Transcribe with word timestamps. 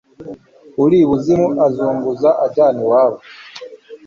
uri 0.83 0.97
ibuzimu 1.03 1.47
azunguza 1.65 2.29
ajyana 2.45 2.79
iwabo 2.83 3.19